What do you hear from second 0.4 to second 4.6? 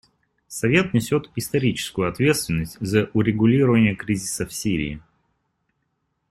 Совет несет историческую ответственность за урегулирование кризиса в